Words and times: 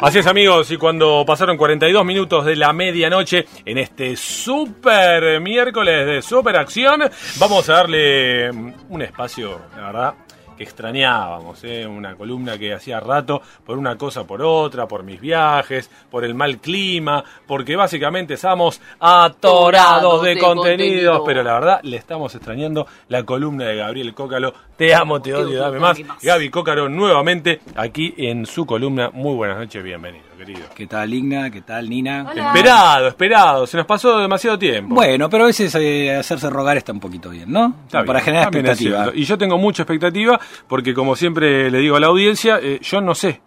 Así 0.00 0.20
es 0.20 0.28
amigos, 0.28 0.70
y 0.70 0.76
cuando 0.76 1.24
pasaron 1.26 1.56
42 1.56 2.04
minutos 2.04 2.44
de 2.44 2.54
la 2.54 2.72
medianoche 2.72 3.46
en 3.64 3.78
este 3.78 4.14
super 4.14 5.40
miércoles 5.40 6.06
de 6.06 6.22
super 6.22 6.54
acción, 6.54 7.02
vamos 7.40 7.68
a 7.68 7.72
darle 7.72 8.48
un 8.50 9.02
espacio, 9.02 9.60
la 9.76 9.86
verdad, 9.86 10.14
que 10.58 10.64
extrañábamos, 10.64 11.62
¿eh? 11.64 11.86
una 11.86 12.16
columna 12.16 12.58
que 12.58 12.74
hacía 12.74 13.00
rato, 13.00 13.40
por 13.64 13.78
una 13.78 13.96
cosa 13.96 14.24
por 14.24 14.42
otra, 14.42 14.86
por 14.86 15.04
mis 15.04 15.20
viajes, 15.20 15.88
por 16.10 16.24
el 16.24 16.34
mal 16.34 16.58
clima, 16.58 17.24
porque 17.46 17.76
básicamente 17.76 18.34
estamos 18.34 18.82
atorados 18.98 20.22
de, 20.22 20.34
de 20.34 20.40
contenidos, 20.40 21.18
contenido. 21.18 21.24
pero 21.24 21.42
la 21.42 21.54
verdad 21.54 21.80
le 21.84 21.96
estamos 21.96 22.34
extrañando 22.34 22.86
la 23.08 23.22
columna 23.22 23.66
de 23.66 23.76
Gabriel 23.76 24.12
Cócalo, 24.14 24.52
te 24.76 24.94
amo, 24.94 25.22
te 25.22 25.32
odio, 25.32 25.60
dame 25.60 25.78
más. 25.78 25.98
Gaby 26.22 26.50
Cócaro 26.50 26.88
nuevamente 26.88 27.60
aquí 27.76 28.12
en 28.18 28.44
su 28.44 28.66
columna, 28.66 29.10
muy 29.12 29.36
buenas 29.36 29.58
noches, 29.58 29.82
bienvenido, 29.82 30.24
querido. 30.38 30.60
¿Qué 30.74 30.86
tal, 30.86 31.12
Igna? 31.12 31.50
¿Qué 31.50 31.62
tal, 31.62 31.90
Nina? 31.90 32.26
Esperado, 32.34 33.08
esperado, 33.08 33.66
se 33.66 33.76
nos 33.76 33.86
pasó 33.86 34.18
demasiado 34.18 34.58
tiempo. 34.58 34.94
Bueno, 34.94 35.28
pero 35.28 35.44
a 35.44 35.46
veces 35.48 35.74
eh, 35.74 36.14
hacerse 36.14 36.48
rogar 36.48 36.76
está 36.76 36.92
un 36.92 37.00
poquito 37.00 37.28
bien, 37.30 37.50
¿no? 37.50 37.74
Está 37.84 38.04
Para 38.04 38.20
bien, 38.20 38.24
generar 38.24 38.44
expectativa. 38.44 39.10
Y 39.14 39.24
yo 39.24 39.36
tengo 39.36 39.58
mucha 39.58 39.82
expectativa 39.82 40.40
porque 40.66 40.94
como 40.94 41.16
siempre 41.16 41.70
le 41.70 41.78
digo 41.78 41.96
a 41.96 42.00
la 42.00 42.06
audiencia, 42.06 42.58
eh, 42.62 42.78
yo 42.80 43.00
no 43.00 43.14
sé 43.14 43.40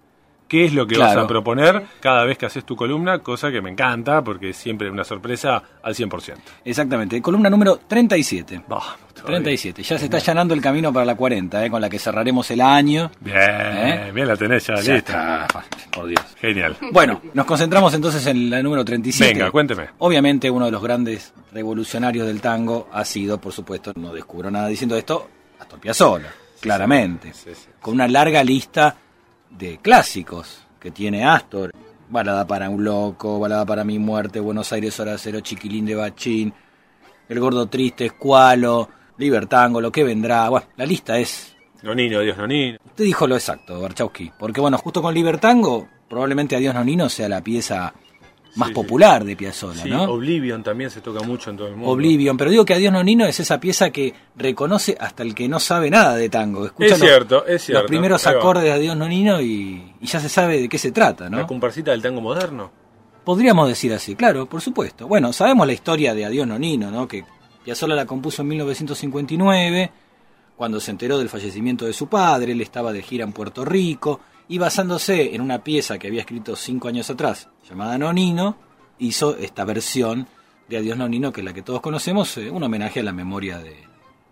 qué 0.52 0.66
es 0.66 0.73
lo 0.73 0.85
que 0.85 0.97
vas 0.97 1.16
a 1.16 1.25
proponer 1.25 1.81
cada 2.02 2.25
vez 2.25 2.38
que 2.38 2.45
haces 2.45 2.66
tu 2.66 2.75
columna, 2.75 3.19
cosa 3.19 3.49
que 3.49 3.61
me 3.61 3.69
encanta 3.69 4.21
porque 4.21 4.49
es 4.49 4.57
siempre 4.57 4.89
una 4.91 5.05
sorpresa 5.05 5.63
al 5.81 5.95
100%. 5.95 6.35
Exactamente. 6.66 7.21
Columna 7.21 7.49
número 7.49 7.80
37. 7.88 8.63
Vamos, 8.67 8.85
todavía. 9.13 9.38
37. 9.38 9.81
Ya 9.81 9.97
se 9.97 10.03
está 10.05 10.17
allanando 10.17 10.53
el 10.53 10.59
camino 10.59 10.91
para 10.91 11.05
la 11.05 11.16
40, 11.16 11.66
eh, 11.66 11.69
con 11.72 11.79
la 11.79 11.89
que 11.89 11.97
cerraremos 11.97 12.52
el 12.52 12.59
año. 12.59 13.09
Bien, 13.22 13.38
¿Eh? 13.39 14.11
bien 14.13 14.27
la 14.27 14.35
tenés 14.35 14.67
ya, 14.67 14.75
Ya 14.81 14.95
lista. 14.95 15.45
está. 15.47 15.63
Por 15.89 16.07
Dios. 16.07 16.22
Genial. 16.38 16.75
Bueno, 16.91 17.22
nos 17.33 17.45
concentramos 17.45 17.94
entonces 17.94 18.27
en 18.27 18.49
la 18.49 18.61
número 18.61 18.83
37. 18.83 19.33
Venga, 19.33 19.52
cuénteme. 19.52 19.88
Obviamente 19.99 20.52
uno 20.52 20.66
de 20.66 20.72
los 20.72 20.83
grandes 20.83 21.33
revolucionarios 21.53 22.27
del 22.27 22.41
tango 22.41 22.89
ha 22.91 23.05
sido, 23.05 23.39
por 23.39 23.53
supuesto, 23.53 23.94
no 23.95 24.11
descubro 24.13 24.52
nada 24.52 24.67
diciendo 24.67 24.97
esto, 24.97 25.29
Astor 25.61 25.79
Piazzolla, 25.79 26.33
claramente. 26.59 27.33
Sí, 27.33 27.52
sí. 27.53 27.69
Con 27.79 27.94
una 27.94 28.09
larga 28.09 28.44
lista 28.44 28.97
de 29.52 29.77
clásicos 29.77 30.67
que 30.80 30.91
tiene 30.91 31.25
Astor. 31.25 31.71
Balada 32.09 32.45
para 32.45 32.69
un 32.69 32.83
loco, 32.83 33.39
Balada 33.39 33.66
para 33.66 33.83
mi 33.83 33.97
muerte, 33.97 34.39
Buenos 34.39 34.73
Aires 34.73 34.99
hora 34.99 35.17
cero, 35.17 35.39
Chiquilín 35.39 35.85
de 35.85 35.95
Bachín, 35.95 36.53
El 37.30 37.39
gordo 37.39 37.67
triste, 37.67 38.07
Escualo, 38.07 38.89
Libertango, 39.17 39.79
Lo 39.79 39.91
que 39.91 40.03
vendrá. 40.03 40.49
Bueno, 40.49 40.67
la 40.75 40.85
lista 40.85 41.17
es 41.17 41.55
Nonino, 41.83 42.19
Dios 42.19 42.38
Nonino. 42.38 42.77
Usted 42.85 43.05
dijo 43.05 43.27
lo 43.27 43.35
exacto, 43.35 43.79
Barchowski. 43.81 44.31
Porque 44.38 44.61
bueno, 44.61 44.77
justo 44.77 45.02
con 45.02 45.13
Libertango, 45.13 45.88
probablemente 46.09 46.55
Adiós 46.55 46.75
Nonino 46.75 47.09
sea 47.09 47.29
la 47.29 47.41
pieza 47.41 47.94
más 48.55 48.67
Sí, 48.69 48.73
sí. 48.73 48.81
popular 48.81 49.23
de 49.23 49.35
Piazzolla, 49.35 49.83
Sí, 49.83 49.89
¿no? 49.89 50.03
Oblivion 50.03 50.61
también 50.63 50.89
se 50.89 50.99
toca 51.02 51.23
mucho 51.23 51.49
en 51.49 51.57
todo 51.57 51.67
el 51.67 51.75
mundo. 51.75 51.89
Oblivion, 51.91 52.35
pero 52.38 52.52
digo 52.52 52.66
que 52.66 52.73
Adiós 52.73 52.91
Nonino 52.91 53.25
es 53.25 53.39
esa 53.39 53.59
pieza 53.59 53.89
que 53.91 54.13
reconoce 54.35 54.97
hasta 54.99 55.23
el 55.23 55.33
que 55.33 55.47
no 55.47 55.59
sabe 55.59 55.89
nada 55.89 56.16
de 56.16 56.27
tango. 56.30 56.66
Escucha 56.66 56.85
Es 56.95 57.00
los- 57.00 57.09
cierto, 57.09 57.45
es 57.45 57.63
cierto. 57.63 57.84
Los 57.84 57.90
primeros 57.90 58.28
acordes 58.28 58.63
de 58.63 58.72
Adiós 58.73 58.97
Nonino 58.97 59.40
y, 59.41 59.94
y 60.01 60.06
ya 60.06 60.19
se 60.19 60.28
sabe 60.29 60.59
de 60.61 60.67
qué 60.69 60.78
se 60.78 60.91
trata, 60.91 61.25
La 61.25 61.29
¿no? 61.41 61.47
comparsita 61.47 61.91
del 61.91 62.01
tango 62.01 62.19
moderno. 62.22 62.72
Podríamos 63.23 63.67
decir 63.67 63.94
así, 63.94 64.16
claro, 64.16 64.47
por 64.47 64.61
supuesto. 64.61 65.07
Bueno, 65.07 65.31
sabemos 65.31 65.66
la 65.67 65.73
historia 65.73 66.13
de 66.16 66.25
Adiós 66.25 66.47
Nonino, 66.47 66.90
¿no? 66.91 67.07
Que 67.07 67.23
Piazzolla 67.63 67.95
la 67.95 68.06
compuso 68.07 68.41
en 68.41 68.47
1959, 68.50 69.91
cuando 70.56 70.79
se 70.79 70.91
enteró 70.91 71.17
del 71.17 71.29
fallecimiento 71.29 71.85
de 71.85 71.94
su 71.94 72.07
padre, 72.07 72.51
él 72.51 72.61
estaba 72.61 72.91
de 72.91 73.01
gira 73.01 73.23
en 73.23 73.31
Puerto 73.34 73.63
Rico, 73.66 74.19
y 74.51 74.57
basándose 74.57 75.34
en 75.34 75.39
una 75.39 75.63
pieza 75.63 75.97
que 75.97 76.07
había 76.07 76.19
escrito 76.19 76.57
cinco 76.57 76.89
años 76.89 77.09
atrás, 77.09 77.47
llamada 77.69 77.97
Nonino, 77.97 78.57
hizo 79.00 79.38
esta 79.38 79.63
versión 79.63 80.28
de 80.67 80.75
Adiós 80.75 80.97
Nonino, 80.97 81.31
que 81.31 81.39
es 81.39 81.45
la 81.45 81.53
que 81.53 81.62
todos 81.62 81.79
conocemos, 81.79 82.35
eh, 82.35 82.51
un 82.51 82.61
homenaje 82.61 83.00
a 83.00 83.03
la 83.03 83.13
memoria 83.13 83.59
de, 83.59 83.78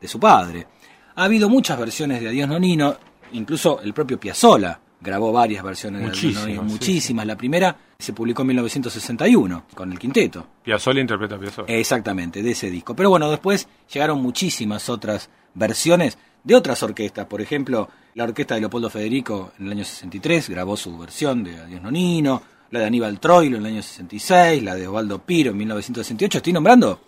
de 0.02 0.08
su 0.10 0.20
padre. 0.20 0.68
Ha 1.16 1.24
habido 1.24 1.48
muchas 1.48 1.80
versiones 1.80 2.20
de 2.20 2.28
Adiós 2.28 2.50
Nonino, 2.50 2.98
incluso 3.32 3.80
el 3.82 3.94
propio 3.94 4.20
Piazzolla 4.20 4.82
grabó 5.00 5.32
varias 5.32 5.64
versiones 5.64 6.02
de 6.02 6.08
Adiós 6.08 6.18
Muchísimas, 6.18 6.44
Nonino, 6.44 6.64
sí, 6.64 6.70
muchísimas. 6.70 7.26
La 7.26 7.38
primera 7.38 7.78
se 7.98 8.12
publicó 8.12 8.42
en 8.42 8.50
1961 8.50 9.68
con 9.74 9.90
el 9.90 9.98
quinteto. 9.98 10.46
Piazzolla 10.62 11.00
interpreta 11.00 11.36
a 11.36 11.40
Piazzolla. 11.40 11.74
Exactamente, 11.74 12.44
de 12.44 12.52
ese 12.52 12.70
disco. 12.70 12.94
Pero 12.94 13.10
bueno, 13.10 13.32
después 13.32 13.70
llegaron 13.90 14.22
muchísimas 14.22 14.90
otras 14.90 15.30
versiones 15.54 16.18
de 16.44 16.56
otras 16.56 16.82
orquestas. 16.84 17.26
Por 17.26 17.42
ejemplo, 17.42 17.90
la 18.16 18.24
orquesta 18.24 18.56
de 18.56 18.62
Leopoldo 18.62 18.90
Federico 18.90 19.52
en 19.60 19.68
el 19.68 19.72
año 19.74 19.86
63 19.86 20.50
grabó 20.50 20.76
su 20.78 20.98
versión 20.98 21.44
de 21.44 21.60
Adiós 21.60 21.82
Nonino, 21.82 22.42
la 22.72 22.80
de 22.80 22.86
Aníbal 22.86 23.20
Troilo 23.20 23.58
en 23.58 23.66
el 23.66 23.74
año 23.74 23.82
66, 23.82 24.64
la 24.64 24.76
de 24.76 24.88
Osvaldo 24.88 25.20
Piro 25.20 25.52
en 25.52 25.58
1968. 25.58 26.38
Estoy 26.38 26.54
nombrando 26.54 27.00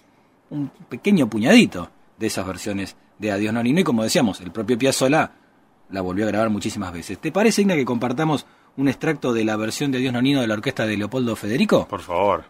un 0.50 0.70
pequeño 0.90 1.30
puñadito 1.30 1.90
de 2.18 2.28
esas 2.28 2.46
versiones 2.46 2.96
de 3.18 3.32
Adiós 3.32 3.54
Nonino 3.54 3.80
y 3.80 3.84
como 3.84 4.04
decíamos, 4.04 4.42
el 4.42 4.52
propio 4.52 4.78
Piazzolla 4.78 5.32
la 5.90 6.02
volvió 6.02 6.26
a 6.26 6.30
grabar 6.30 6.50
muchísimas 6.50 6.94
veces. 6.94 7.20
¿Te 7.20 7.32
parece, 7.32 7.62
Igna, 7.62 7.76
que 7.76 7.86
compartamos 7.86 8.46
un 8.78 8.88
extracto 8.88 9.34
de 9.34 9.44
la 9.44 9.58
versión 9.58 9.92
de 9.92 10.00
Adiós 10.00 10.14
Nonino 10.14 10.42
de 10.42 10.48
la 10.48 10.54
orquesta 10.54 10.86
de 10.86 10.98
Leopoldo 10.98 11.36
Federico? 11.36 11.88
Por 11.88 12.02
favor. 12.02 12.46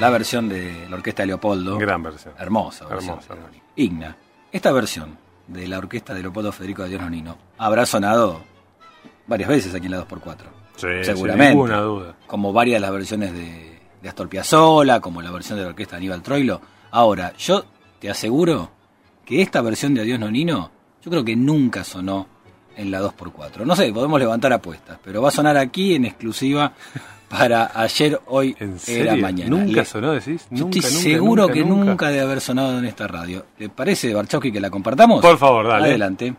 La 0.00 0.10
versión 0.10 0.48
de 0.48 0.86
la 0.88 0.96
orquesta 0.96 1.22
de 1.22 1.28
Leopoldo. 1.28 1.78
Gran 1.78 2.02
versión. 2.02 2.34
Hermosa. 2.38 2.86
versión. 2.86 3.14
Hermosa, 3.14 3.32
hermosa. 3.34 3.52
Igna, 3.76 4.16
esta 4.52 4.72
versión 4.72 5.18
de 5.46 5.68
la 5.68 5.78
orquesta 5.78 6.14
de 6.14 6.22
Leopoldo 6.22 6.52
Federico 6.52 6.82
de 6.82 6.90
Dios 6.90 7.00
Nonino 7.00 7.36
habrá 7.58 7.86
sonado 7.86 8.42
varias 9.26 9.48
veces 9.48 9.74
aquí 9.74 9.86
en 9.86 9.92
la 9.92 10.06
2x4. 10.06 10.36
Sí, 10.76 10.86
Seguramente. 11.02 11.52
Sin 11.52 11.58
ninguna 11.58 11.80
duda. 11.80 12.16
Como 12.26 12.52
varias 12.52 12.76
de 12.76 12.80
las 12.80 12.92
versiones 12.92 13.32
de, 13.32 13.78
de 14.02 14.08
Astor 14.08 14.28
Piazzolla, 14.28 15.00
como 15.00 15.22
la 15.22 15.30
versión 15.30 15.58
de 15.58 15.64
la 15.64 15.70
orquesta 15.70 15.96
de 15.96 15.98
Aníbal 15.98 16.22
Troilo. 16.22 16.60
Ahora, 16.90 17.32
yo 17.36 17.64
te 17.98 18.10
aseguro 18.10 18.70
que 19.24 19.40
esta 19.40 19.62
versión 19.62 19.94
de 19.94 20.02
Adiós 20.02 20.20
Nonino, 20.20 20.70
yo 21.02 21.10
creo 21.10 21.24
que 21.24 21.36
nunca 21.36 21.84
sonó 21.84 22.28
en 22.76 22.90
la 22.90 23.00
2x4. 23.00 23.64
No 23.64 23.74
sé, 23.74 23.90
podemos 23.92 24.20
levantar 24.20 24.52
apuestas, 24.52 24.98
pero 25.02 25.22
va 25.22 25.28
a 25.28 25.32
sonar 25.32 25.56
aquí 25.56 25.94
en 25.94 26.04
exclusiva 26.04 26.74
para 27.28 27.70
ayer, 27.74 28.20
hoy, 28.26 28.56
¿En 28.60 28.76
era 28.86 29.16
mañana. 29.16 29.50
¿Nunca 29.50 29.80
Le- 29.80 29.84
sonó, 29.84 30.12
decís? 30.12 30.46
Yo 30.50 30.64
Nunca, 30.64 30.78
estoy 30.78 30.92
nunca, 30.94 31.10
seguro 31.10 31.42
nunca, 31.42 31.54
que 31.54 31.64
nunca. 31.64 32.08
debe 32.10 32.20
haber 32.22 32.40
sonado 32.40 32.78
en 32.78 32.84
esta 32.84 33.06
radio. 33.08 33.44
¿Le 33.58 33.68
parece, 33.68 34.14
Barchowski, 34.14 34.52
que 34.52 34.60
la 34.60 34.70
compartamos? 34.70 35.20
Por 35.22 35.36
favor, 35.38 35.66
dale. 35.66 35.88
Adelante. 35.88 36.34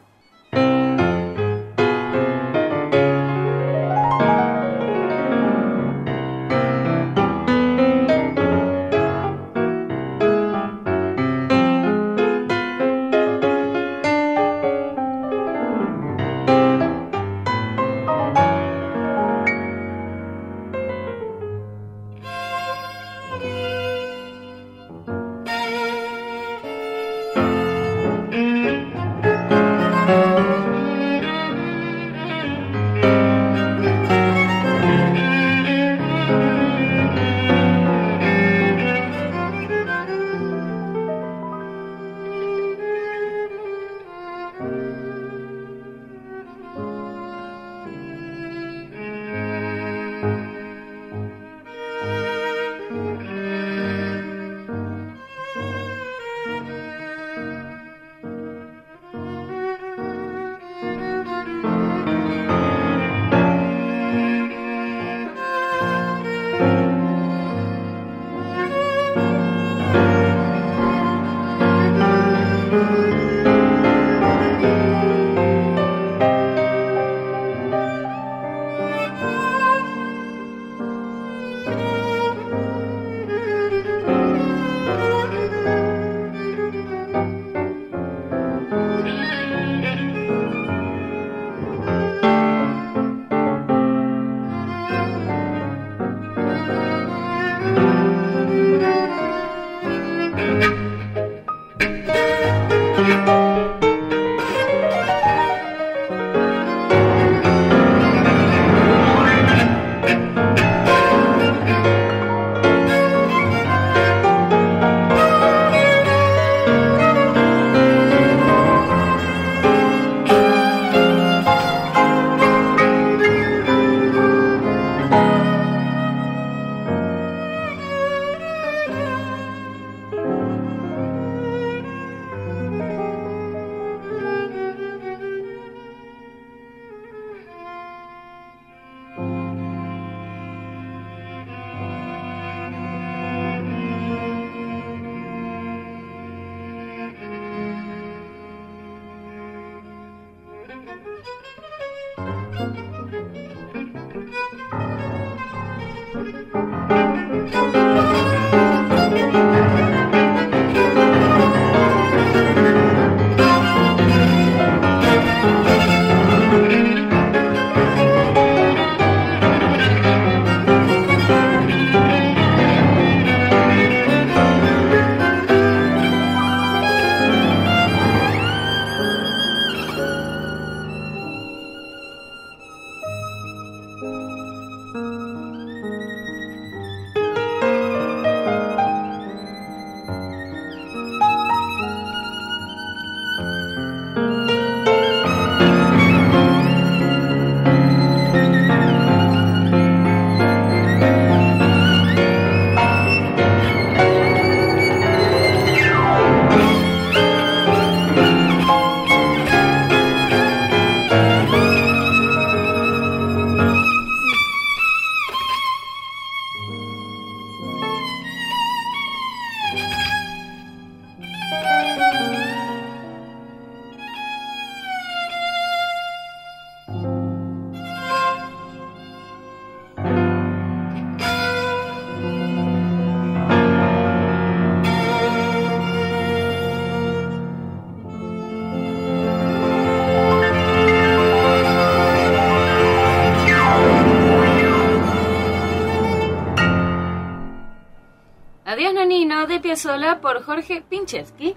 Sola 249.97 250.21
por 250.21 250.43
Jorge 250.43 250.83
Pinchevsky. 250.87 251.55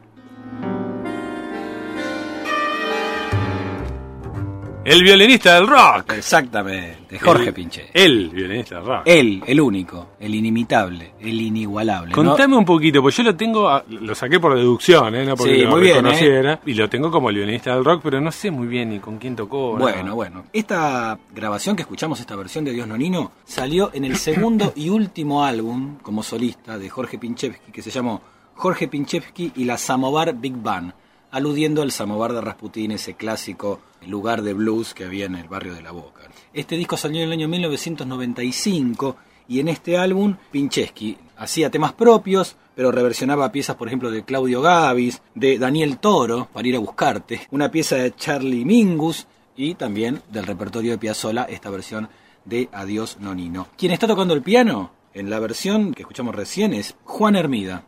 El 4.82 5.02
violinista 5.02 5.56
del 5.56 5.66
rock. 5.66 6.14
Exactamente, 6.14 7.18
Jorge 7.18 7.52
Pinche. 7.52 7.90
El 7.92 8.30
violinista 8.30 8.76
del 8.76 8.86
rock. 8.86 9.02
Él, 9.04 9.42
el 9.46 9.60
único, 9.60 10.08
el 10.18 10.34
inimitable, 10.34 11.12
el 11.20 11.38
inigualable. 11.38 12.14
Contame 12.14 12.56
un 12.56 12.64
poquito, 12.64 13.02
pues 13.02 13.14
yo 13.14 13.22
lo 13.22 13.36
tengo, 13.36 13.82
lo 13.88 14.14
saqué 14.14 14.40
por 14.40 14.56
deducción, 14.56 15.14
¿eh? 15.14 15.26
no 15.26 15.36
porque 15.36 15.54
Sí, 15.54 15.62
lo 15.62 15.70
muy 15.70 15.82
bien, 15.82 15.98
¿eh? 15.98 16.02
conociera, 16.02 16.60
y 16.64 16.72
lo 16.72 16.88
tengo 16.88 17.10
como 17.10 17.28
el 17.28 17.36
violinista 17.36 17.74
del 17.74 17.84
rock, 17.84 18.00
pero 18.02 18.22
no 18.22 18.32
sé 18.32 18.50
muy 18.50 18.66
bien 18.68 18.88
ni 18.88 19.00
con 19.00 19.18
quién 19.18 19.36
tocó. 19.36 19.76
Bueno, 19.76 20.02
nada. 20.02 20.14
bueno. 20.14 20.44
Esta 20.52 21.18
grabación 21.34 21.76
que 21.76 21.82
escuchamos, 21.82 22.18
esta 22.18 22.34
versión 22.34 22.64
de 22.64 22.72
Dios 22.72 22.88
Nonino, 22.88 23.32
salió 23.44 23.90
en 23.92 24.06
el 24.06 24.16
segundo 24.16 24.72
y 24.74 24.88
último 24.88 25.44
álbum 25.44 25.98
como 25.98 26.22
solista 26.22 26.78
de 26.78 26.88
Jorge 26.88 27.18
Pinchevsky, 27.18 27.70
que 27.70 27.82
se 27.82 27.90
llamó 27.90 28.22
Jorge 28.54 28.88
Pinchevsky 28.88 29.52
y 29.56 29.64
la 29.64 29.76
Samovar 29.76 30.34
Big 30.34 30.56
Band, 30.56 30.94
aludiendo 31.30 31.82
al 31.82 31.92
Samovar 31.92 32.32
de 32.32 32.40
Rasputín, 32.40 32.90
ese 32.92 33.14
clásico 33.14 33.80
lugar 34.06 34.42
de 34.42 34.54
blues 34.54 34.94
que 34.94 35.04
había 35.04 35.26
en 35.26 35.34
el 35.34 35.48
barrio 35.48 35.74
de 35.74 35.82
La 35.82 35.92
Boca. 35.92 36.22
Este 36.52 36.76
disco 36.76 36.96
salió 36.96 37.22
en 37.22 37.28
el 37.28 37.32
año 37.32 37.48
1995 37.48 39.16
y 39.48 39.60
en 39.60 39.68
este 39.68 39.98
álbum 39.98 40.36
Pinchevsky 40.50 41.18
hacía 41.36 41.70
temas 41.70 41.92
propios, 41.92 42.56
pero 42.74 42.92
reversionaba 42.92 43.50
piezas, 43.50 43.76
por 43.76 43.88
ejemplo, 43.88 44.10
de 44.10 44.24
Claudio 44.24 44.62
Gavis, 44.62 45.22
de 45.34 45.58
Daniel 45.58 45.98
Toro, 45.98 46.48
para 46.52 46.68
ir 46.68 46.76
a 46.76 46.80
buscarte, 46.80 47.48
una 47.50 47.70
pieza 47.70 47.96
de 47.96 48.14
Charlie 48.14 48.64
Mingus 48.64 49.26
y 49.56 49.74
también 49.74 50.22
del 50.30 50.46
repertorio 50.46 50.92
de 50.92 50.98
Piazzolla 50.98 51.44
esta 51.44 51.70
versión 51.70 52.08
de 52.44 52.68
Adiós 52.72 53.18
Nonino. 53.20 53.68
Quien 53.76 53.92
está 53.92 54.06
tocando 54.06 54.34
el 54.34 54.42
piano 54.42 54.92
en 55.12 55.28
la 55.28 55.40
versión 55.40 55.92
que 55.94 56.02
escuchamos 56.02 56.34
recién 56.34 56.72
es 56.72 56.94
Juan 57.04 57.36
Hermida. 57.36 57.84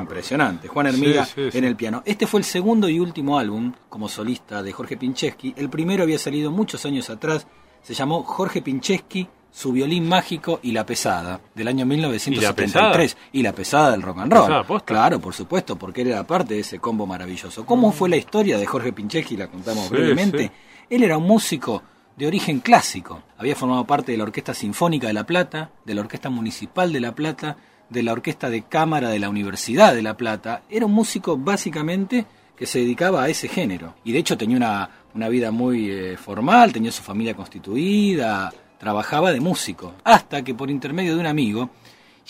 Impresionante, 0.00 0.68
Juan 0.68 0.86
Hermida 0.86 1.24
Sí, 1.24 1.32
sí, 1.36 1.50
sí. 1.52 1.58
en 1.58 1.64
el 1.64 1.76
piano. 1.76 2.02
Este 2.04 2.26
fue 2.26 2.40
el 2.40 2.44
segundo 2.44 2.88
y 2.88 2.98
último 3.00 3.38
álbum 3.38 3.72
como 3.88 4.08
solista 4.08 4.62
de 4.62 4.72
Jorge 4.72 4.96
Pinchesky. 4.96 5.54
El 5.56 5.68
primero 5.70 6.02
había 6.02 6.18
salido 6.18 6.50
muchos 6.50 6.84
años 6.86 7.10
atrás, 7.10 7.46
se 7.82 7.94
llamó 7.94 8.22
Jorge 8.22 8.62
Pinchesky, 8.62 9.28
su 9.52 9.72
violín 9.72 10.06
mágico 10.08 10.60
y 10.62 10.70
la 10.72 10.86
pesada, 10.86 11.40
del 11.54 11.66
año 11.68 11.84
1973. 11.84 13.16
Y 13.32 13.42
la 13.42 13.52
pesada, 13.52 13.90
del 13.92 14.02
rock 14.02 14.18
and 14.18 14.32
roll. 14.32 14.62
pesada. 14.62 14.80
Claro, 14.84 15.20
por 15.20 15.34
supuesto, 15.34 15.76
porque 15.76 16.02
él 16.02 16.08
era 16.08 16.24
parte 16.26 16.54
de 16.54 16.60
ese 16.60 16.78
combo 16.78 17.06
maravilloso. 17.06 17.66
¿Cómo 17.66 17.90
fue 17.92 18.08
la 18.08 18.16
historia 18.16 18.58
de 18.58 18.66
Jorge 18.66 18.92
Pinchesky? 18.92 19.36
La 19.36 19.48
contamos 19.48 19.90
brevemente. 19.90 20.52
Él 20.88 21.02
era 21.02 21.18
un 21.18 21.26
músico 21.26 21.82
de 22.16 22.26
origen 22.26 22.60
clásico. 22.60 23.22
Había 23.38 23.56
formado 23.56 23.84
parte 23.86 24.12
de 24.12 24.18
la 24.18 24.24
Orquesta 24.24 24.54
Sinfónica 24.54 25.06
de 25.06 25.14
La 25.14 25.24
Plata, 25.24 25.70
de 25.84 25.94
la 25.94 26.02
Orquesta 26.02 26.28
Municipal 26.30 26.92
de 26.92 27.00
La 27.00 27.14
Plata, 27.14 27.56
de 27.90 28.02
la 28.02 28.12
Orquesta 28.12 28.48
de 28.48 28.62
Cámara 28.62 29.10
de 29.10 29.18
la 29.18 29.28
Universidad 29.28 29.94
de 29.94 30.02
La 30.02 30.16
Plata. 30.16 30.62
Era 30.70 30.86
un 30.86 30.92
músico 30.92 31.36
básicamente 31.36 32.24
que 32.56 32.66
se 32.66 32.78
dedicaba 32.78 33.24
a 33.24 33.28
ese 33.28 33.48
género. 33.48 33.94
Y 34.04 34.12
de 34.12 34.18
hecho 34.18 34.38
tenía 34.38 34.56
una, 34.56 34.90
una 35.14 35.28
vida 35.28 35.50
muy 35.50 35.90
eh, 35.90 36.16
formal, 36.16 36.72
tenía 36.72 36.92
su 36.92 37.02
familia 37.02 37.34
constituida, 37.34 38.52
trabajaba 38.78 39.32
de 39.32 39.40
músico. 39.40 39.94
Hasta 40.04 40.42
que 40.42 40.54
por 40.54 40.70
intermedio 40.70 41.14
de 41.14 41.20
un 41.20 41.26
amigo 41.26 41.70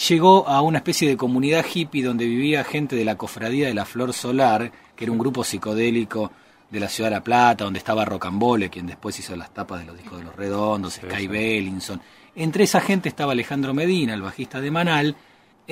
llegó 0.08 0.48
a 0.48 0.62
una 0.62 0.78
especie 0.78 1.08
de 1.08 1.16
comunidad 1.16 1.64
hippie 1.72 2.02
donde 2.02 2.26
vivía 2.26 2.64
gente 2.64 2.96
de 2.96 3.04
la 3.04 3.16
Cofradía 3.16 3.68
de 3.68 3.74
la 3.74 3.84
Flor 3.84 4.12
Solar, 4.12 4.72
que 4.96 5.04
era 5.04 5.12
un 5.12 5.18
grupo 5.18 5.44
psicodélico 5.44 6.32
de 6.70 6.80
la 6.80 6.88
ciudad 6.88 7.10
de 7.10 7.16
La 7.16 7.24
Plata, 7.24 7.64
donde 7.64 7.78
estaba 7.78 8.04
Rocambole, 8.04 8.70
quien 8.70 8.86
después 8.86 9.18
hizo 9.18 9.34
las 9.36 9.52
tapas 9.52 9.80
de 9.80 9.86
los 9.86 9.96
discos 9.96 10.18
de 10.18 10.24
los 10.24 10.36
redondos, 10.36 10.94
Sky 10.94 11.26
Bellinson. 11.26 12.00
Entre 12.36 12.64
esa 12.64 12.80
gente 12.80 13.08
estaba 13.08 13.32
Alejandro 13.32 13.74
Medina, 13.74 14.14
el 14.14 14.22
bajista 14.22 14.60
de 14.60 14.70
Manal. 14.70 15.16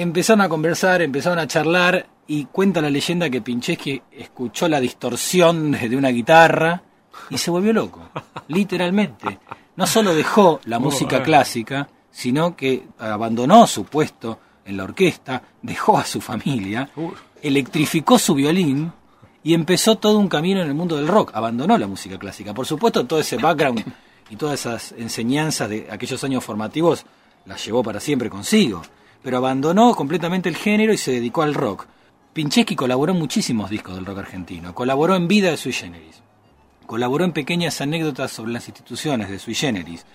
Empezaron 0.01 0.43
a 0.43 0.49
conversar, 0.49 1.03
empezaron 1.03 1.41
a 1.41 1.49
charlar 1.49 2.07
y 2.29 2.45
cuenta 2.45 2.81
la 2.81 2.89
leyenda 2.89 3.29
que 3.29 3.41
Pinchesky 3.41 4.01
escuchó 4.13 4.69
la 4.69 4.79
distorsión 4.79 5.73
de 5.73 5.97
una 5.97 6.11
guitarra 6.11 6.81
y 7.31 7.37
se 7.37 7.51
volvió 7.51 7.73
loco, 7.73 8.09
literalmente. 8.47 9.41
No 9.75 9.89
solo 9.89 10.15
dejó 10.15 10.61
la 10.67 10.79
música 10.79 11.21
clásica, 11.25 11.89
sino 12.13 12.55
que 12.55 12.87
abandonó 12.97 13.67
su 13.67 13.87
puesto 13.87 14.39
en 14.65 14.77
la 14.77 14.85
orquesta, 14.85 15.43
dejó 15.63 15.99
a 15.99 16.05
su 16.05 16.21
familia, 16.21 16.89
electrificó 17.43 18.21
su 18.21 18.37
violín 18.37 18.93
y 19.43 19.53
empezó 19.53 19.97
todo 19.97 20.21
un 20.21 20.29
camino 20.29 20.63
en 20.63 20.69
el 20.69 20.75
mundo 20.75 20.95
del 20.95 21.09
rock. 21.09 21.33
Abandonó 21.35 21.77
la 21.77 21.89
música 21.89 22.21
clásica. 22.21 22.55
Por 22.55 22.67
supuesto, 22.67 23.05
todo 23.05 23.19
ese 23.19 23.37
background 23.37 23.85
y 24.31 24.37
todas 24.37 24.61
esas 24.61 24.93
enseñanzas 24.97 25.69
de 25.69 25.89
aquellos 25.91 26.23
años 26.23 26.45
formativos 26.45 27.05
las 27.47 27.65
llevó 27.65 27.83
para 27.83 27.99
siempre 27.99 28.31
consigo. 28.31 28.81
Pero 29.23 29.39
abandonó 29.39 29.95
completamente 29.95 30.49
el 30.49 30.57
género 30.57 30.93
y 30.93 30.99
se 30.99 31.13
dedicó 31.13 31.43
al 31.43 31.55
rock. 31.55 31.87
Pincheski 32.33 32.77
colaboró 32.77 33.13
en 33.13 33.19
muchísimos 33.19 33.69
discos 33.71 33.95
del 33.97 34.07
rock 34.07 34.19
argentino. 34.19 34.75
Colaboró 34.75 35.17
en 35.17 35.27
Vida 35.29 35.51
de 35.51 35.57
Sui 35.57 35.73
Generis. 35.73 36.23
Colaboró 36.87 37.25
en 37.25 37.33
pequeñas 37.33 37.81
anécdotas 37.81 38.31
sobre 38.31 38.53
las 38.53 38.69
instituciones 38.69 39.29
de 39.29 39.39
Sui 39.39 39.55
Generis. 39.55 40.07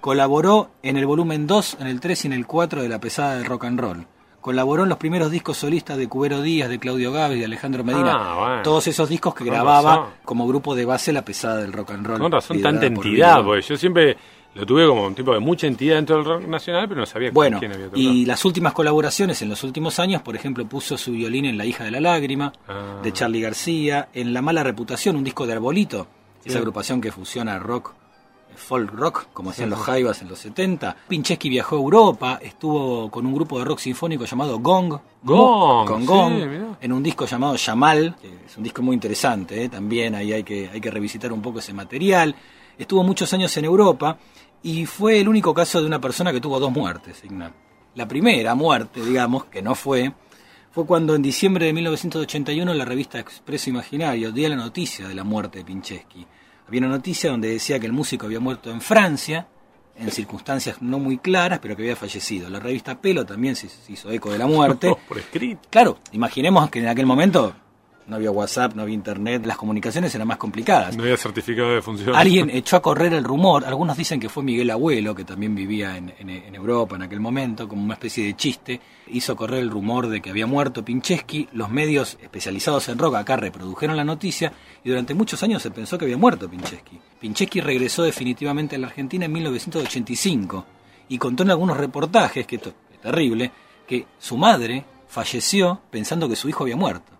Colaboró 0.00 0.70
en 0.82 0.96
el 0.96 1.06
volumen 1.06 1.46
2, 1.46 1.76
en 1.80 1.86
el 1.86 2.00
3 2.00 2.24
y 2.24 2.26
en 2.28 2.32
el 2.32 2.46
4 2.46 2.82
de 2.82 2.88
La 2.88 2.98
Pesada 3.00 3.34
del 3.36 3.44
Rock 3.44 3.64
and 3.64 3.80
Roll. 3.80 4.06
Colaboró 4.40 4.82
en 4.82 4.88
los 4.88 4.98
primeros 4.98 5.30
discos 5.30 5.58
solistas 5.58 5.96
de 5.96 6.08
Cubero 6.08 6.42
Díaz, 6.42 6.68
de 6.68 6.80
Claudio 6.80 7.12
Gávez, 7.12 7.38
de 7.38 7.44
Alejandro 7.44 7.84
Medina. 7.84 8.12
Ah, 8.16 8.36
bueno. 8.38 8.62
Todos 8.62 8.88
esos 8.88 9.08
discos 9.08 9.34
que 9.34 9.44
Con 9.44 9.52
grababa 9.52 9.96
razón. 9.96 10.10
como 10.24 10.48
grupo 10.48 10.74
de 10.74 10.84
base 10.84 11.12
La 11.12 11.24
Pesada 11.24 11.58
del 11.58 11.72
Rock 11.72 11.92
and 11.92 12.06
Roll. 12.06 12.18
Con 12.18 12.32
razón, 12.32 12.60
tanta 12.60 12.86
entidad, 12.86 13.44
porque 13.44 13.62
yo 13.62 13.76
siempre 13.76 14.16
lo 14.54 14.66
tuve 14.66 14.86
como 14.86 15.04
un 15.06 15.14
tipo 15.14 15.32
de 15.32 15.40
mucha 15.40 15.66
entidad 15.66 15.96
dentro 15.96 16.16
del 16.16 16.24
rock 16.24 16.46
nacional, 16.46 16.88
pero 16.88 17.00
no 17.00 17.06
sabía 17.06 17.30
Bueno, 17.32 17.58
quién 17.58 17.72
había 17.72 17.86
tocado. 17.86 18.02
y 18.02 18.26
las 18.26 18.44
últimas 18.44 18.72
colaboraciones 18.72 19.40
en 19.42 19.48
los 19.48 19.64
últimos 19.64 19.98
años, 19.98 20.20
por 20.22 20.36
ejemplo, 20.36 20.66
puso 20.66 20.98
su 20.98 21.12
violín 21.12 21.44
en 21.46 21.56
La 21.56 21.64
hija 21.64 21.84
de 21.84 21.90
la 21.90 22.00
lágrima, 22.00 22.52
Ah. 22.68 23.00
de 23.02 23.12
Charlie 23.12 23.40
García, 23.40 24.08
en 24.12 24.34
La 24.34 24.42
mala 24.42 24.62
reputación, 24.62 25.16
un 25.16 25.24
disco 25.24 25.46
de 25.46 25.54
Arbolito, 25.54 26.06
esa 26.44 26.58
agrupación 26.58 27.00
que 27.00 27.10
fusiona 27.12 27.58
rock, 27.58 27.92
folk 28.54 28.90
rock, 28.92 29.26
como 29.32 29.48
hacían 29.50 29.70
los 29.70 29.78
Jaivas 29.80 30.20
en 30.20 30.28
los 30.28 30.38
70. 30.38 30.94
Pincheski 31.08 31.48
viajó 31.48 31.76
a 31.76 31.78
Europa, 31.78 32.38
estuvo 32.42 33.10
con 33.10 33.24
un 33.24 33.34
grupo 33.34 33.58
de 33.58 33.64
rock 33.64 33.78
sinfónico 33.78 34.26
llamado 34.26 34.58
Gong, 34.58 34.98
Gong, 35.22 35.86
con 35.88 36.04
Gong, 36.04 36.34
en 36.80 36.92
un 36.92 37.02
disco 37.02 37.24
llamado 37.24 37.56
Yamal, 37.56 38.16
que 38.20 38.28
es 38.46 38.56
un 38.58 38.62
disco 38.64 38.82
muy 38.82 38.92
interesante, 38.94 39.64
eh, 39.64 39.68
también 39.70 40.14
ahí 40.14 40.32
hay 40.34 40.42
que, 40.44 40.68
hay 40.70 40.80
que 40.80 40.90
revisitar 40.90 41.32
un 41.32 41.40
poco 41.40 41.60
ese 41.60 41.72
material. 41.72 42.34
Estuvo 42.82 43.04
muchos 43.04 43.32
años 43.32 43.56
en 43.56 43.64
Europa 43.64 44.18
y 44.60 44.86
fue 44.86 45.20
el 45.20 45.28
único 45.28 45.54
caso 45.54 45.80
de 45.80 45.86
una 45.86 46.00
persona 46.00 46.32
que 46.32 46.40
tuvo 46.40 46.58
dos 46.58 46.72
muertes. 46.72 47.22
La 47.94 48.08
primera 48.08 48.56
muerte, 48.56 49.04
digamos, 49.04 49.44
que 49.44 49.62
no 49.62 49.76
fue, 49.76 50.12
fue 50.72 50.84
cuando 50.84 51.14
en 51.14 51.22
diciembre 51.22 51.66
de 51.66 51.72
1981 51.74 52.74
la 52.74 52.84
revista 52.84 53.20
Expreso 53.20 53.70
Imaginario 53.70 54.32
dio 54.32 54.48
la 54.48 54.56
noticia 54.56 55.06
de 55.06 55.14
la 55.14 55.22
muerte 55.22 55.58
de 55.58 55.64
Pincheski. 55.64 56.26
Había 56.66 56.80
una 56.80 56.88
noticia 56.88 57.30
donde 57.30 57.50
decía 57.50 57.78
que 57.78 57.86
el 57.86 57.92
músico 57.92 58.26
había 58.26 58.40
muerto 58.40 58.72
en 58.72 58.80
Francia, 58.80 59.46
en 59.94 60.10
circunstancias 60.10 60.82
no 60.82 60.98
muy 60.98 61.18
claras, 61.18 61.60
pero 61.60 61.76
que 61.76 61.82
había 61.82 61.94
fallecido. 61.94 62.50
La 62.50 62.58
revista 62.58 63.00
Pelo 63.00 63.24
también 63.24 63.54
se 63.54 63.68
se 63.68 63.92
hizo 63.92 64.10
eco 64.10 64.32
de 64.32 64.38
la 64.38 64.48
muerte. 64.48 64.92
Por 65.08 65.18
escrito. 65.18 65.60
Claro, 65.70 65.98
imaginemos 66.10 66.68
que 66.68 66.80
en 66.80 66.88
aquel 66.88 67.06
momento 67.06 67.54
no 68.06 68.16
había 68.16 68.30
WhatsApp, 68.30 68.74
no 68.74 68.82
había 68.82 68.94
internet, 68.94 69.44
las 69.46 69.56
comunicaciones 69.56 70.14
eran 70.14 70.26
más 70.28 70.36
complicadas. 70.36 70.96
No 70.96 71.02
había 71.04 71.16
certificado 71.16 71.70
de 71.74 71.82
función. 71.82 72.14
Alguien 72.14 72.50
echó 72.52 72.76
a 72.76 72.82
correr 72.82 73.12
el 73.14 73.24
rumor, 73.24 73.64
algunos 73.64 73.96
dicen 73.96 74.18
que 74.20 74.28
fue 74.28 74.42
Miguel 74.42 74.70
Abuelo, 74.70 75.14
que 75.14 75.24
también 75.24 75.54
vivía 75.54 75.96
en, 75.96 76.12
en- 76.18 76.30
en 76.30 76.54
Europa 76.54 76.96
en 76.96 77.02
aquel 77.02 77.20
momento, 77.20 77.68
como 77.68 77.82
una 77.84 77.94
especie 77.94 78.24
de 78.24 78.34
chiste, 78.36 78.80
hizo 79.08 79.36
correr 79.36 79.60
el 79.60 79.70
rumor 79.70 80.08
de 80.08 80.20
que 80.20 80.30
había 80.30 80.46
muerto 80.46 80.84
Pincheski, 80.84 81.48
los 81.52 81.70
medios 81.70 82.18
especializados 82.22 82.88
en 82.88 82.98
rock 82.98 83.16
acá 83.16 83.36
reprodujeron 83.36 83.96
la 83.96 84.04
noticia 84.04 84.52
y 84.84 84.88
durante 84.88 85.14
muchos 85.14 85.42
años 85.42 85.62
se 85.62 85.70
pensó 85.70 85.98
que 85.98 86.04
había 86.06 86.16
muerto 86.16 86.48
Pincheski. 86.48 86.98
Pincheski 87.20 87.60
regresó 87.60 88.02
definitivamente 88.02 88.76
a 88.76 88.78
la 88.78 88.86
Argentina 88.88 89.26
en 89.26 89.32
1985 89.32 90.66
y 91.08 91.18
contó 91.18 91.42
en 91.42 91.50
algunos 91.50 91.76
reportajes, 91.76 92.46
que 92.46 92.56
esto 92.56 92.72
es 92.92 93.00
terrible, 93.00 93.50
que 93.86 94.06
su 94.18 94.36
madre 94.36 94.84
falleció 95.08 95.80
pensando 95.90 96.28
que 96.28 96.36
su 96.36 96.48
hijo 96.48 96.64
había 96.64 96.76
muerto. 96.76 97.11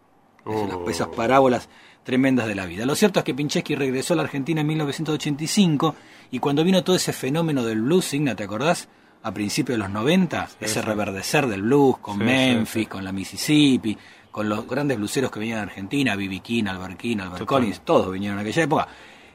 Esas- 0.47 0.75
Oh. 0.75 0.91
Esas 0.91 1.09
parábolas 1.09 1.69
tremendas 2.05 2.47
de 2.49 2.55
la 2.57 2.67
vida. 2.67 2.85
Lo 2.85 2.95
cierto 2.97 3.21
es 3.21 3.25
que 3.25 3.35
Pincheski 3.35 3.75
regresó 3.77 4.15
a 4.15 4.17
la 4.17 4.23
Argentina 4.25 4.61
en 4.61 4.67
1985 4.67 5.95
y 6.31 6.39
cuando 6.39 6.65
vino 6.65 6.83
todo 6.83 6.97
ese 6.97 7.13
fenómeno 7.13 7.65
del 7.65 7.83
blues, 7.83 8.07
Signa, 8.07 8.35
¿te 8.35 8.45
acordás? 8.45 8.89
A 9.23 9.33
principios 9.33 9.75
de 9.79 9.85
los 9.85 9.91
90, 9.91 10.49
ese 10.61 10.81
sí. 10.81 10.81
reverdecer 10.81 11.47
del 11.47 11.63
blues 11.63 11.99
con 11.99 12.19
Sí, 12.19 12.25
Memphis, 12.25 12.89
con 12.89 13.05
la 13.05 13.13
Mississippi, 13.13 13.97
con 14.33 14.49
los 14.49 14.67
grandes 14.67 14.97
bluseros 14.99 15.31
que 15.31 15.39
venían 15.39 15.59
de 15.59 15.63
Argentina, 15.63 16.17
B.B. 16.17 16.41
King, 16.41 16.65
Albert 16.67 16.97
King, 16.99 17.19
Albert. 17.21 17.47
Collins, 17.47 17.81
todos 17.83 18.13
vinieron 18.13 18.39
en 18.41 18.47
aquella 18.47 18.63
época. 18.65 18.89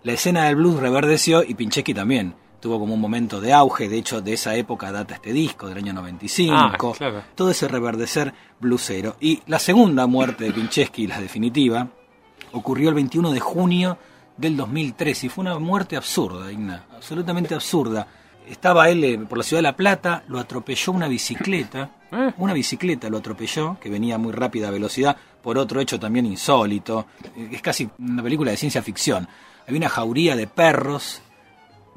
La 0.03 0.11
escena 0.11 0.45
del 0.45 0.57
blues 0.57 0.79
reverdeció 0.81 1.41
y 1.43 1.53
Pincheski 1.53 1.93
también. 1.93 2.33
Tuvo 2.59 2.79
como 2.79 2.95
un 2.95 3.01
momento 3.01 3.39
de 3.39 3.53
auge, 3.53 3.87
de 3.87 3.97
hecho 3.99 4.19
de 4.21 4.33
esa 4.33 4.55
época 4.55 4.91
data 4.91 5.13
este 5.15 5.31
disco, 5.31 5.67
del 5.67 5.77
año 5.77 5.93
95 5.93 6.53
Ah, 6.57 6.75
claro. 6.97 7.23
todo 7.35 7.51
ese 7.51 7.67
reverdecer 7.67 8.33
blusero. 8.59 9.15
Y 9.19 9.41
la 9.45 9.59
segunda 9.59 10.07
muerte 10.07 10.45
de 10.45 10.51
Pincheski, 10.53 11.05
la 11.07 11.19
definitiva, 11.21 11.87
ocurrió 12.53 12.89
el 12.89 12.95
21 12.95 13.31
de 13.31 13.39
junio 13.39 13.97
del 14.37 14.57
2003 14.57 15.23
y 15.25 15.29
fue 15.29 15.43
una 15.43 15.59
muerte 15.59 15.95
absurda, 15.97 16.51
Igna, 16.51 16.85
absolutamente 16.95 17.53
absurda. 17.53 18.07
Estaba 18.47 18.89
él 18.89 19.03
eh, 19.03 19.17
por 19.19 19.37
la 19.37 19.43
ciudad 19.43 19.59
de 19.59 19.63
La 19.63 19.75
Plata, 19.75 20.23
lo 20.27 20.39
atropelló 20.39 20.93
una 20.93 21.07
bicicleta, 21.07 21.91
¿Eh? 22.11 22.31
una 22.37 22.53
bicicleta 22.53 23.09
lo 23.09 23.17
atropelló, 23.17 23.77
que 23.79 23.89
venía 23.89 24.15
a 24.15 24.17
muy 24.17 24.31
rápida 24.31 24.71
velocidad, 24.71 25.17
por 25.43 25.57
otro 25.57 25.79
hecho 25.81 25.99
también 25.99 26.25
insólito. 26.25 27.05
Eh, 27.35 27.49
Es 27.51 27.61
casi 27.61 27.89
una 27.99 28.23
película 28.23 28.51
de 28.51 28.57
ciencia 28.57 28.81
ficción. 28.81 29.27
Había 29.67 29.79
una 29.79 29.89
jauría 29.89 30.35
de 30.37 30.47
perros 30.47 31.21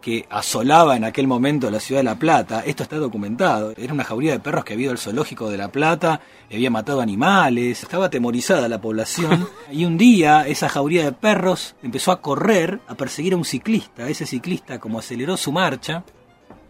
que 0.01 0.27
asolaba 0.31 0.97
en 0.97 1.05
aquel 1.05 1.27
momento 1.27 1.71
la 1.71 1.81
ciudad 1.81 2.01
de 2.01 2.05
La 2.05 2.19
Plata. 2.19 2.63
Esto 2.65 2.83
está 2.83 2.97
documentado. 2.97 3.75
Era 3.77 3.93
una 3.93 4.05
jauría 4.05 4.33
de 4.33 4.41
perros 4.41 4.65
que 4.65 4.73
había 4.73 4.85
ido 4.85 4.93
al 4.93 4.99
zoológico 4.99 5.51
de 5.51 5.59
La 5.59 5.71
Plata, 5.71 6.21
había 6.51 6.71
matado 6.71 7.01
animales, 7.01 7.83
estaba 7.83 8.07
atemorizada 8.07 8.69
la 8.69 8.81
población. 8.81 9.49
y 9.73 9.85
un 9.85 9.99
día 9.99 10.47
esa 10.47 10.69
jauría 10.69 11.05
de 11.05 11.13
perros 11.13 11.77
empezó 11.83 12.13
a 12.13 12.21
correr, 12.21 12.81
a 12.89 12.95
perseguir 12.95 13.35
a 13.35 13.37
un 13.37 13.45
ciclista. 13.45 14.09
Ese 14.09 14.27
ciclista, 14.27 14.79
como 14.79 14.99
aceleró 14.99 15.37
su 15.37 15.53
marcha, 15.53 16.05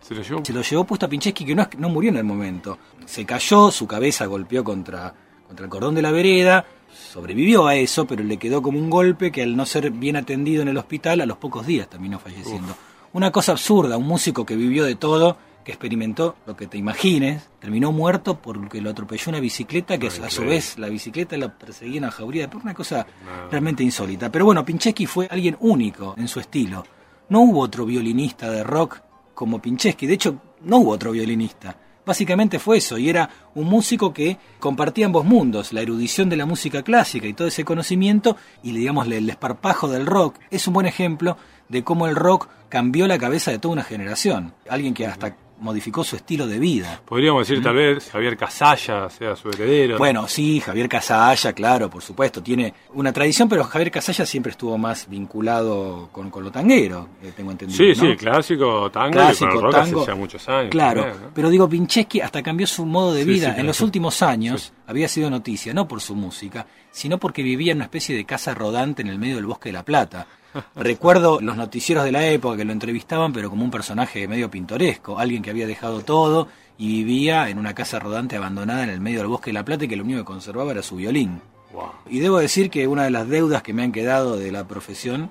Se 0.00 0.14
lo 0.14 0.22
llevó. 0.22 0.44
se 0.44 0.52
lo 0.52 0.62
llevó 0.62 0.84
puesto 0.84 1.06
a 1.06 1.08
Pincheski, 1.08 1.44
que 1.44 1.54
no, 1.54 1.68
no 1.78 1.88
murió 1.88 2.10
en 2.10 2.16
el 2.16 2.24
momento. 2.24 2.78
Se 3.06 3.24
cayó, 3.24 3.70
su 3.70 3.86
cabeza 3.86 4.26
golpeó 4.26 4.64
contra, 4.64 5.14
contra 5.46 5.64
el 5.64 5.70
cordón 5.70 5.94
de 5.94 6.02
la 6.02 6.10
vereda, 6.10 6.66
sobrevivió 7.12 7.66
a 7.66 7.76
eso, 7.76 8.06
pero 8.06 8.22
le 8.24 8.36
quedó 8.36 8.62
como 8.62 8.78
un 8.78 8.90
golpe 8.90 9.30
que 9.30 9.42
al 9.42 9.56
no 9.56 9.66
ser 9.66 9.90
bien 9.90 10.16
atendido 10.16 10.62
en 10.62 10.68
el 10.68 10.76
hospital, 10.76 11.20
a 11.20 11.26
los 11.26 11.38
pocos 11.38 11.66
días 11.66 11.88
terminó 11.88 12.18
falleciendo. 12.18 12.74
Una 13.12 13.32
cosa 13.32 13.52
absurda, 13.52 13.96
un 13.96 14.06
músico 14.06 14.46
que 14.46 14.54
vivió 14.54 14.84
de 14.84 14.94
todo, 14.94 15.36
que 15.64 15.72
experimentó 15.72 16.36
lo 16.46 16.56
que 16.56 16.68
te 16.68 16.78
imagines, 16.78 17.48
terminó 17.58 17.90
muerto 17.90 18.40
porque 18.40 18.80
lo 18.80 18.90
atropelló 18.90 19.30
una 19.30 19.40
bicicleta 19.40 19.98
que 19.98 20.08
No, 20.08 20.26
a 20.26 20.30
su 20.30 20.42
vez 20.42 20.78
la 20.78 20.88
bicicleta 20.88 21.36
la 21.36 21.52
perseguía 21.52 21.96
en 21.96 22.04
la 22.04 22.12
jauría, 22.12 22.48
una 22.62 22.72
cosa 22.72 23.04
realmente 23.50 23.82
insólita. 23.82 24.30
Pero 24.30 24.44
bueno, 24.44 24.64
Pincheski 24.64 25.06
fue 25.06 25.26
alguien 25.28 25.56
único 25.58 26.14
en 26.18 26.28
su 26.28 26.38
estilo. 26.38 26.84
No 27.28 27.40
hubo 27.40 27.60
otro 27.60 27.84
violinista 27.84 28.48
de 28.48 28.62
rock 28.62 29.00
como 29.34 29.60
Pincheski, 29.60 30.06
de 30.06 30.14
hecho 30.14 30.40
no 30.62 30.78
hubo 30.78 30.92
otro 30.92 31.10
violinista. 31.10 31.76
Básicamente 32.06 32.58
fue 32.58 32.78
eso, 32.78 32.96
y 32.96 33.08
era 33.08 33.28
un 33.54 33.66
músico 33.66 34.12
que 34.12 34.38
compartía 34.58 35.06
ambos 35.06 35.24
mundos, 35.24 35.72
la 35.72 35.82
erudición 35.82 36.28
de 36.28 36.36
la 36.36 36.46
música 36.46 36.82
clásica 36.82 37.26
y 37.26 37.34
todo 37.34 37.48
ese 37.48 37.64
conocimiento, 37.64 38.36
y 38.62 38.72
digamos 38.72 39.06
el 39.06 39.28
esparpajo 39.28 39.88
del 39.88 40.06
rock. 40.06 40.36
Es 40.50 40.66
un 40.66 40.74
buen 40.74 40.86
ejemplo 40.86 41.36
de 41.70 41.82
cómo 41.82 42.06
el 42.06 42.14
rock 42.16 42.48
cambió 42.68 43.06
la 43.06 43.18
cabeza 43.18 43.50
de 43.50 43.58
toda 43.58 43.72
una 43.72 43.84
generación. 43.84 44.52
Alguien 44.68 44.92
que 44.92 45.06
hasta 45.06 45.34
modificó 45.60 46.02
su 46.04 46.16
estilo 46.16 46.46
de 46.46 46.58
vida. 46.58 47.02
Podríamos 47.04 47.46
decir 47.46 47.62
tal 47.62 47.74
vez 47.74 48.08
Javier 48.10 48.34
Casalla 48.34 49.10
sea 49.10 49.36
su 49.36 49.50
heredero. 49.50 49.98
Bueno, 49.98 50.26
sí, 50.26 50.58
Javier 50.58 50.88
Casalla, 50.88 51.52
claro, 51.52 51.90
por 51.90 52.00
supuesto, 52.00 52.42
tiene 52.42 52.72
una 52.94 53.12
tradición, 53.12 53.46
pero 53.46 53.64
Javier 53.64 53.90
Casalla 53.90 54.24
siempre 54.24 54.52
estuvo 54.52 54.78
más 54.78 55.06
vinculado 55.06 56.08
con, 56.12 56.30
con 56.30 56.44
lo 56.44 56.50
tanguero, 56.50 57.08
eh, 57.22 57.32
tengo 57.36 57.50
entendido. 57.50 57.76
Sí, 57.94 58.00
¿no? 58.00 58.10
sí, 58.10 58.16
clásico, 58.16 58.90
tango, 58.90 59.12
Clásico, 59.12 59.44
y 59.44 59.48
con 59.48 59.56
el 59.56 59.62
rock 59.64 59.72
tango. 59.84 60.00
hace 60.02 60.10
ya 60.10 60.14
muchos 60.16 60.48
años. 60.48 60.70
Claro, 60.70 61.02
también, 61.02 61.22
¿no? 61.24 61.30
pero 61.34 61.50
digo, 61.50 61.68
Pincheski 61.68 62.20
hasta 62.22 62.42
cambió 62.42 62.66
su 62.66 62.86
modo 62.86 63.12
de 63.12 63.24
Sí, 63.24 63.28
vida. 63.30 63.54
sí, 63.54 63.60
en 63.60 63.66
los 63.66 63.80
últimos 63.82 64.22
años 64.22 64.72
había 64.86 65.08
sido 65.08 65.28
noticia, 65.28 65.74
no 65.74 65.86
por 65.86 66.00
su 66.00 66.14
música, 66.14 66.66
sino 66.90 67.18
porque 67.18 67.42
vivía 67.42 67.72
en 67.72 67.78
una 67.78 67.84
especie 67.84 68.16
de 68.16 68.24
casa 68.24 68.54
rodante 68.54 69.02
en 69.02 69.08
el 69.08 69.18
medio 69.18 69.36
del 69.36 69.46
bosque 69.46 69.68
de 69.68 69.74
La 69.74 69.84
Plata. 69.84 70.26
Recuerdo 70.74 71.40
los 71.40 71.56
noticieros 71.56 72.04
de 72.04 72.12
la 72.12 72.26
época 72.26 72.56
que 72.56 72.64
lo 72.64 72.72
entrevistaban, 72.72 73.32
pero 73.32 73.50
como 73.50 73.64
un 73.64 73.70
personaje 73.70 74.26
medio 74.26 74.50
pintoresco, 74.50 75.18
alguien 75.18 75.42
que 75.42 75.50
había 75.50 75.66
dejado 75.66 76.00
todo 76.02 76.48
y 76.76 77.04
vivía 77.04 77.48
en 77.50 77.58
una 77.58 77.74
casa 77.74 77.98
rodante 77.98 78.36
abandonada 78.36 78.82
en 78.82 78.90
el 78.90 79.00
medio 79.00 79.18
del 79.18 79.28
bosque 79.28 79.50
de 79.50 79.54
La 79.54 79.64
Plata 79.64 79.84
y 79.84 79.88
que 79.88 79.96
lo 79.96 80.04
único 80.04 80.20
que 80.20 80.24
conservaba 80.24 80.72
era 80.72 80.82
su 80.82 80.96
violín. 80.96 81.40
Wow. 81.72 81.90
Y 82.08 82.18
debo 82.18 82.38
decir 82.38 82.70
que 82.70 82.88
una 82.88 83.04
de 83.04 83.10
las 83.10 83.28
deudas 83.28 83.62
que 83.62 83.72
me 83.72 83.82
han 83.82 83.92
quedado 83.92 84.36
de 84.36 84.50
la 84.50 84.66
profesión 84.66 85.30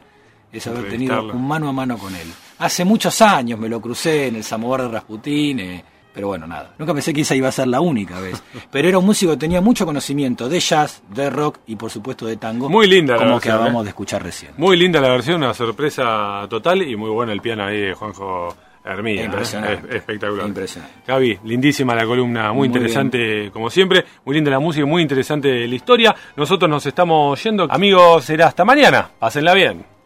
es 0.52 0.66
haber 0.68 0.90
tenido 0.90 1.32
un 1.32 1.48
mano 1.48 1.70
a 1.70 1.74
mano 1.74 1.98
con 1.98 2.16
él. 2.16 2.28
Hace 2.60 2.86
muchos 2.86 3.22
años 3.22 3.60
me 3.60 3.70
lo 3.70 3.82
crucé 3.82 4.28
en 4.28 4.36
el 4.38 4.44
Samovar 4.44 4.84
de 4.84 4.88
Rasputín, 4.90 5.60
eh, 5.60 5.84
pero 6.14 6.28
bueno, 6.28 6.48
nada. 6.48 6.74
Nunca 6.78 6.94
pensé 6.94 7.14
que 7.14 7.22
esa 7.22 7.36
iba 7.36 7.48
a 7.48 7.52
ser 7.52 7.68
la 7.68 7.80
única 7.82 8.20
vez. 8.20 8.42
Pero 8.72 8.88
era 8.88 8.98
un 8.98 9.06
músico 9.06 9.32
que 9.34 9.38
tenía 9.38 9.62
mucho 9.62 9.86
conocimiento 9.86 10.50
de 10.50 10.60
jazz, 10.60 11.02
de 11.10 11.30
rock 11.30 11.60
y 11.68 11.76
por 11.76 11.92
supuesto 11.92 12.26
de 12.26 12.36
tango. 12.38 12.68
Muy 12.70 12.88
linda 12.88 13.14
la 13.14 13.20
Como 13.20 13.30
que 13.32 13.36
versión, 13.50 13.56
acabamos 13.56 13.82
¿eh? 13.82 13.84
de 13.86 13.90
escuchar 13.90 14.24
recién. 14.24 14.52
Muy 14.58 14.76
linda 14.76 15.00
la 15.00 15.10
versión, 15.10 15.38
una 15.38 15.54
sorpresa 15.54 16.46
total 16.50 16.82
y 16.82 16.96
muy 16.96 17.10
bueno 17.10 17.32
el 17.32 17.42
piano 17.42 17.64
ahí 17.64 17.80
de 17.80 17.94
Juanjo 17.94 18.56
Hermida. 18.84 19.22
¿eh? 19.22 19.26
Impresionante. 19.26 19.88
Es- 19.90 19.96
espectacular. 19.96 20.48
Impresionante. 20.48 20.96
Gaby, 21.08 21.40
lindísima 21.46 21.94
la 21.96 22.06
columna, 22.06 22.48
muy, 22.52 22.68
Muy 22.68 22.68
interesante 22.68 23.50
como 23.52 23.70
siempre, 23.70 24.04
muy 24.26 24.36
linda 24.36 24.50
la 24.52 24.60
música 24.60 24.84
y 24.86 24.90
muy 24.90 25.02
interesante 25.04 25.68
la 25.68 25.76
historia. 25.76 26.16
Nosotros 26.36 26.70
nos 26.70 26.86
estamos 26.86 27.42
yendo. 27.44 27.68
Amigos, 27.70 28.26
será 28.26 28.48
hasta 28.48 28.66
mañana. 28.66 29.10
Pásenla 29.20 29.54
bien. 29.54 29.99